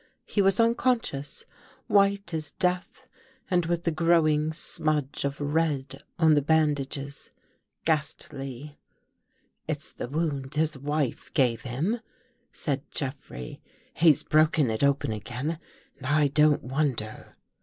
He 0.25 0.41
was 0.41 0.59
unconscious— 0.59 1.45
white 1.87 2.33
as 2.33 2.49
death, 2.53 3.05
and 3.51 3.67
with 3.67 3.83
the 3.83 3.91
growing 3.91 4.51
smudge 4.51 5.23
of 5.23 5.39
red 5.39 6.01
on 6.17 6.33
the 6.33 6.41
bandages, 6.41 7.29
ghastly." 7.85 8.79
It's 9.67 9.93
the 9.93 10.07
wound 10.09 10.55
his 10.55 10.75
wife 10.75 11.31
gave 11.35 11.61
him," 11.61 11.99
said 12.51 12.89
Jeff 12.89 13.29
rey." 13.29 13.61
He's 13.93 14.23
broken 14.23 14.71
It 14.71 14.83
open 14.83 15.11
again 15.11 15.59
and 15.99 16.07
I 16.07 16.29
don't 16.29 16.63
wonder." 16.63 17.35